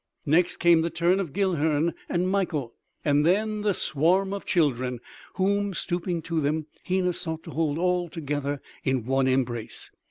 Next 0.25 0.57
came 0.57 0.81
the 0.81 0.89
turn 0.89 1.19
of 1.19 1.31
Guilhern 1.31 1.93
and 2.09 2.31
Mikael 2.31 2.73
and 3.05 3.23
then 3.23 3.61
the 3.61 3.75
swarm 3.75 4.33
of 4.33 4.47
children, 4.47 4.99
whom, 5.35 5.75
stooping 5.75 6.23
to 6.23 6.41
them, 6.41 6.65
Hena, 6.83 7.13
sought 7.13 7.43
to 7.43 7.51
hold 7.51 7.77
all 7.77 8.09
together 8.09 8.63
in 8.83 9.05
one 9.05 9.27
embrace. 9.27 9.91